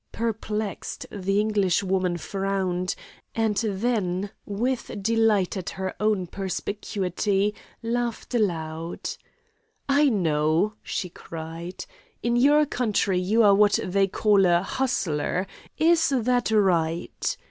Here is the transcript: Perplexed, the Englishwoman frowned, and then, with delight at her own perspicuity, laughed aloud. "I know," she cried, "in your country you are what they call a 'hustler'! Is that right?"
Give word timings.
Perplexed, 0.11 1.05
the 1.11 1.39
Englishwoman 1.39 2.17
frowned, 2.17 2.95
and 3.35 3.55
then, 3.57 4.31
with 4.47 4.89
delight 4.99 5.55
at 5.55 5.69
her 5.77 5.93
own 5.99 6.25
perspicuity, 6.25 7.53
laughed 7.83 8.33
aloud. 8.33 9.09
"I 9.87 10.09
know," 10.09 10.73
she 10.81 11.07
cried, 11.09 11.85
"in 12.23 12.35
your 12.35 12.65
country 12.65 13.19
you 13.19 13.43
are 13.43 13.53
what 13.53 13.77
they 13.83 14.07
call 14.07 14.47
a 14.47 14.63
'hustler'! 14.63 15.45
Is 15.77 16.09
that 16.09 16.49
right?" 16.49 17.37